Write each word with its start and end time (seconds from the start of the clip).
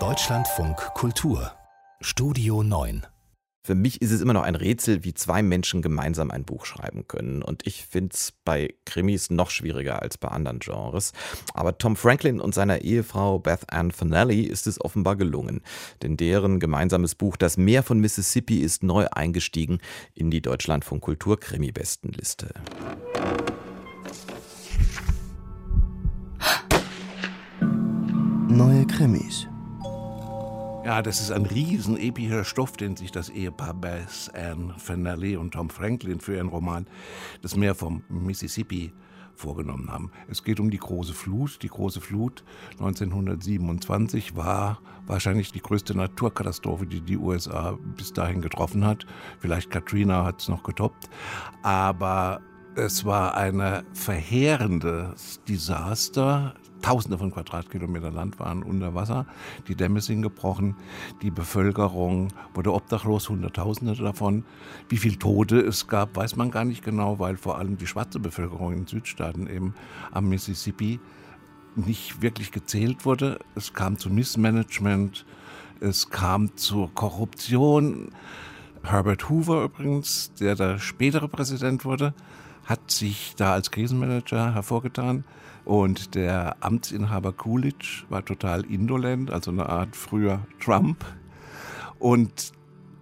Deutschlandfunk 0.00 0.76
Kultur 0.94 1.52
Studio 2.00 2.64
9 2.64 3.06
für 3.66 3.74
mich 3.74 4.02
ist 4.02 4.10
es 4.10 4.20
immer 4.20 4.34
noch 4.34 4.42
ein 4.42 4.56
Rätsel, 4.56 5.04
wie 5.04 5.14
zwei 5.14 5.42
Menschen 5.42 5.80
gemeinsam 5.80 6.30
ein 6.30 6.44
Buch 6.44 6.66
schreiben 6.66 7.08
können. 7.08 7.40
Und 7.40 7.66
ich 7.66 7.86
finde 7.86 8.12
es 8.12 8.34
bei 8.44 8.74
Krimis 8.84 9.30
noch 9.30 9.48
schwieriger 9.48 10.02
als 10.02 10.18
bei 10.18 10.28
anderen 10.28 10.58
Genres. 10.58 11.14
Aber 11.54 11.78
Tom 11.78 11.96
Franklin 11.96 12.40
und 12.40 12.54
seiner 12.54 12.82
Ehefrau 12.82 13.38
Beth 13.38 13.72
Ann 13.72 13.90
Fanelli 13.90 14.42
ist 14.42 14.66
es 14.66 14.78
offenbar 14.78 15.16
gelungen. 15.16 15.62
Denn 16.02 16.18
deren 16.18 16.60
gemeinsames 16.60 17.14
Buch 17.14 17.38
Das 17.38 17.56
Meer 17.56 17.82
von 17.82 18.00
Mississippi 18.00 18.58
ist 18.58 18.82
neu 18.82 19.06
eingestiegen 19.10 19.78
in 20.12 20.30
die 20.30 20.42
Deutschlandfunk 20.42 21.02
Kultur 21.02 21.40
Krimi-Bestenliste. 21.40 22.52
Neue 28.54 28.86
Krimis. 28.86 29.48
Ja, 30.84 31.02
das 31.02 31.20
ist 31.20 31.32
ein 31.32 31.44
riesen 31.44 31.98
epischer 31.98 32.44
Stoff, 32.44 32.76
den 32.76 32.94
sich 32.94 33.10
das 33.10 33.28
Ehepaar 33.28 33.74
Bess 33.74 34.30
Ann 34.32 34.72
Fanelli 34.78 35.36
und 35.36 35.54
Tom 35.54 35.68
Franklin 35.68 36.20
für 36.20 36.36
ihren 36.36 36.46
Roman 36.46 36.86
Das 37.42 37.56
Meer 37.56 37.74
vom 37.74 38.04
Mississippi 38.08 38.92
vorgenommen 39.34 39.90
haben. 39.90 40.12
Es 40.28 40.44
geht 40.44 40.60
um 40.60 40.70
die 40.70 40.78
große 40.78 41.14
Flut. 41.14 41.64
Die 41.64 41.68
große 41.68 42.00
Flut 42.00 42.44
1927 42.78 44.36
war 44.36 44.80
wahrscheinlich 45.04 45.50
die 45.50 45.60
größte 45.60 45.96
Naturkatastrophe, 45.96 46.86
die 46.86 47.00
die 47.00 47.16
USA 47.16 47.76
bis 47.96 48.12
dahin 48.12 48.40
getroffen 48.40 48.84
hat. 48.86 49.04
Vielleicht 49.40 49.68
Katrina 49.68 50.24
hat 50.24 50.40
es 50.40 50.48
noch 50.48 50.62
getoppt. 50.62 51.10
Aber 51.64 52.40
es 52.76 53.04
war 53.04 53.36
ein 53.36 53.82
verheerendes 53.94 55.40
Desaster. 55.48 56.54
Tausende 56.84 57.16
von 57.16 57.30
Quadratkilometer 57.30 58.10
Land 58.10 58.38
waren 58.38 58.62
unter 58.62 58.94
Wasser, 58.94 59.24
die 59.68 59.74
Dämme 59.74 60.02
sind 60.02 60.20
gebrochen, 60.20 60.76
die 61.22 61.30
Bevölkerung 61.30 62.28
wurde 62.52 62.74
obdachlos, 62.74 63.30
Hunderttausende 63.30 63.94
davon. 63.94 64.44
Wie 64.90 64.98
viele 64.98 65.18
Tote 65.18 65.60
es 65.60 65.86
gab, 65.86 66.14
weiß 66.14 66.36
man 66.36 66.50
gar 66.50 66.66
nicht 66.66 66.84
genau, 66.84 67.18
weil 67.18 67.38
vor 67.38 67.56
allem 67.56 67.78
die 67.78 67.86
schwarze 67.86 68.20
Bevölkerung 68.20 68.74
in 68.74 68.86
Südstaaten 68.86 69.46
eben 69.46 69.72
am 70.12 70.28
Mississippi 70.28 71.00
nicht 71.74 72.20
wirklich 72.20 72.52
gezählt 72.52 73.06
wurde. 73.06 73.38
Es 73.54 73.72
kam 73.72 73.96
zu 73.96 74.10
Missmanagement, 74.10 75.24
es 75.80 76.10
kam 76.10 76.54
zur 76.54 76.92
Korruption. 76.92 78.10
Herbert 78.84 79.28
Hoover 79.28 79.64
übrigens, 79.64 80.32
der 80.34 80.54
der 80.54 80.78
spätere 80.78 81.28
Präsident 81.28 81.84
wurde, 81.84 82.14
hat 82.64 82.90
sich 82.90 83.34
da 83.36 83.52
als 83.54 83.70
Krisenmanager 83.70 84.54
hervorgetan. 84.54 85.24
Und 85.64 86.14
der 86.14 86.56
Amtsinhaber 86.60 87.32
Coolidge 87.32 88.04
war 88.10 88.24
total 88.24 88.64
indolent, 88.66 89.30
also 89.30 89.50
eine 89.50 89.68
Art 89.68 89.96
früher 89.96 90.46
Trump. 90.60 91.04
Und 91.98 92.52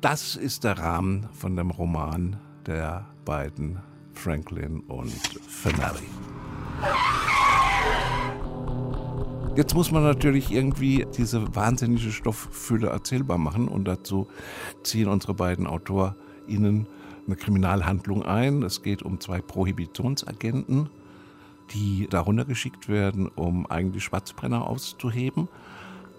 das 0.00 0.36
ist 0.36 0.64
der 0.64 0.78
Rahmen 0.78 1.28
von 1.32 1.56
dem 1.56 1.70
Roman 1.70 2.36
der 2.66 3.06
beiden 3.24 3.80
Franklin 4.14 4.80
und 4.80 5.12
Finale. 5.48 5.98
Jetzt 9.54 9.74
muss 9.74 9.92
man 9.92 10.02
natürlich 10.02 10.50
irgendwie 10.50 11.06
diese 11.14 11.54
wahnsinnige 11.54 12.10
Stofffülle 12.10 12.88
erzählbar 12.88 13.36
machen 13.36 13.68
und 13.68 13.84
dazu 13.84 14.26
ziehen 14.82 15.08
unsere 15.08 15.34
beiden 15.34 15.66
AutorInnen 15.66 16.86
eine 17.26 17.36
Kriminalhandlung 17.36 18.22
ein. 18.24 18.62
Es 18.62 18.82
geht 18.82 19.02
um 19.02 19.20
zwei 19.20 19.42
Prohibitionsagenten, 19.42 20.88
die 21.74 22.06
darunter 22.08 22.46
geschickt 22.46 22.88
werden, 22.88 23.28
um 23.28 23.66
eigentlich 23.66 24.04
Schwarzbrenner 24.04 24.66
auszuheben, 24.66 25.48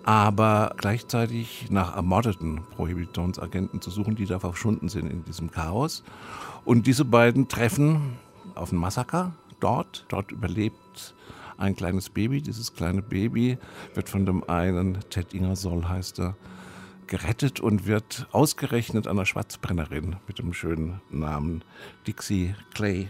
aber 0.04 0.76
gleichzeitig 0.78 1.72
nach 1.72 1.96
ermordeten 1.96 2.62
Prohibitionsagenten 2.76 3.82
zu 3.82 3.90
suchen, 3.90 4.16
die 4.16 4.28
da 4.28 4.38
verschwunden 4.38 4.90
sind 4.90 5.10
in 5.10 5.26
diesem 5.26 5.50
Chaos. 5.50 6.04
Und 6.66 6.86
diese 6.86 7.04
beiden 7.04 7.48
treffen 7.48 8.20
auf 8.54 8.72
ein 8.72 8.78
Massaker 8.78 9.34
dort. 9.60 10.06
Dort 10.10 10.32
überlebt 10.32 11.16
ein 11.58 11.76
kleines 11.76 12.10
Baby. 12.10 12.42
Dieses 12.42 12.74
kleine 12.74 13.02
Baby 13.02 13.58
wird 13.94 14.10
von 14.10 14.26
dem 14.26 14.48
einen, 14.50 15.00
Ted 15.10 15.34
Ingersoll 15.34 15.88
heißt 15.88 16.20
er, 16.20 16.36
gerettet 17.08 17.60
und 17.60 17.86
wird 17.86 18.28
ausgerechnet 18.32 19.08
einer 19.08 19.26
Schwarzbrennerin 19.26 20.16
mit 20.28 20.40
dem 20.40 20.54
schönen 20.54 21.02
Namen 21.10 21.64
Dixie 22.08 22.56
Clay 22.74 23.10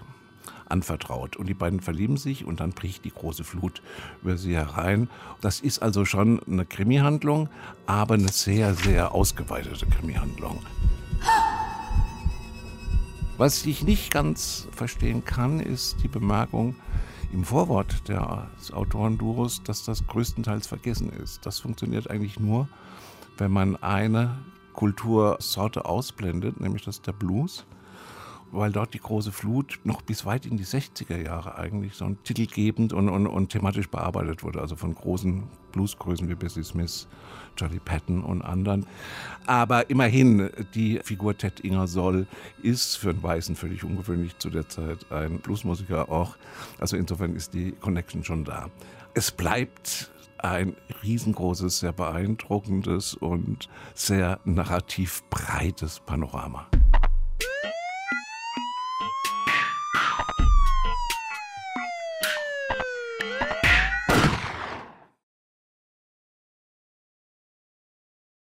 anvertraut. 0.68 1.36
Und 1.36 1.48
die 1.48 1.54
beiden 1.54 1.80
verlieben 1.80 2.18
sich 2.18 2.46
und 2.46 2.60
dann 2.60 2.72
bricht 2.72 3.06
die 3.06 3.12
große 3.12 3.44
Flut 3.44 3.82
über 4.22 4.38
sie 4.38 4.56
herein. 4.56 5.10
Das 5.42 5.60
ist 5.60 5.80
also 5.80 6.06
schon 6.06 6.42
eine 6.44 6.66
Krimihandlung, 6.66 7.50
aber 7.86 8.16
eine 8.16 8.30
sehr, 8.30 8.74
sehr 8.74 9.14
ausgeweitete 9.14 9.86
Krimihandlung. 9.86 10.62
Was 13.38 13.66
ich 13.66 13.84
nicht 13.84 14.12
ganz 14.12 14.68
verstehen 14.72 15.26
kann, 15.26 15.60
ist 15.60 16.04
die 16.04 16.08
Bemerkung 16.08 16.76
im 17.34 17.44
Vorwort 17.44 18.08
des 18.08 18.72
Autorenduos, 18.72 19.64
dass 19.64 19.84
das 19.84 20.06
größtenteils 20.06 20.68
vergessen 20.68 21.10
ist. 21.10 21.46
Das 21.46 21.60
funktioniert 21.60 22.10
eigentlich 22.10 22.40
nur, 22.40 22.68
wenn 23.38 23.52
man 23.52 23.76
eine 23.78 24.38
Kultursorte 24.74 25.86
ausblendet, 25.86 26.60
nämlich 26.60 26.84
das 26.84 27.02
der 27.02 27.14
Blues, 27.14 27.66
weil 28.54 28.72
dort 28.72 28.94
die 28.94 29.00
große 29.00 29.32
Flut 29.32 29.80
noch 29.84 30.02
bis 30.02 30.26
weit 30.26 30.46
in 30.46 30.58
die 30.58 30.66
60er 30.66 31.22
Jahre 31.22 31.58
eigentlich 31.58 31.96
so 31.96 32.06
ein 32.06 32.18
titelgebend 32.24 32.94
und, 32.94 33.10
und, 33.10 33.28
und 33.28 33.50
thematisch 33.50 33.90
bearbeitet 33.90 34.44
wurde, 34.44 34.62
also 34.62 34.76
von 34.76 34.94
großen 34.94 35.44
Bluesgrößen 35.72 36.30
wie 36.30 36.36
Bessie 36.36 36.64
Smith, 36.64 37.08
Charlie 37.56 37.80
Patton 37.80 38.24
und 38.24 38.44
anderen. 38.44 38.86
Aber 39.48 39.90
immerhin, 39.90 40.50
die 40.76 41.00
Figur 41.04 41.36
Ted 41.36 41.62
Ingersoll 41.62 42.28
ist 42.62 42.96
für 42.96 43.10
einen 43.10 43.24
Weißen 43.24 43.56
völlig 43.56 43.84
ungewöhnlich 43.84 44.38
zu 44.38 44.50
der 44.50 44.70
Zeit 44.70 45.12
ein 45.12 45.40
Bluesmusiker 45.40 46.10
auch. 46.10 46.38
Also 46.80 46.96
insofern 46.96 47.36
ist 47.36 47.54
die 47.54 47.72
Connection 47.72 48.24
schon 48.24 48.46
da. 48.46 48.70
Es 49.16 49.32
bleibt 49.32 50.12
ein 50.38 50.76
riesengroßes, 51.02 51.80
sehr 51.80 51.94
beeindruckendes 51.94 53.16
und 53.16 53.70
sehr 53.96 54.40
narrativ 54.46 55.24
breites 55.30 56.02
Panorama. 56.02 56.68